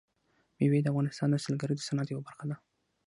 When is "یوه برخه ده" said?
2.09-2.55